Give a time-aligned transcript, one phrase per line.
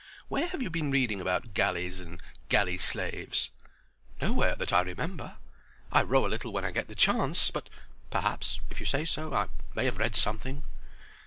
[0.29, 3.51] Where have you been reading about galleys and galley slaves?"
[4.19, 5.35] "Nowhere that I remember.
[5.91, 7.51] I row a little when I get the chance.
[7.51, 7.69] But,
[8.09, 9.45] perhaps, if you say so, I
[9.75, 10.63] may have read something."